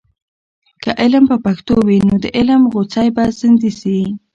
[0.83, 3.99] که علم په پښتو وي، نو د علم غوڅۍ به زندې سي.